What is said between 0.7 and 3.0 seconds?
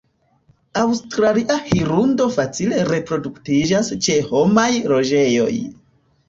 Aŭstralia hirundo facile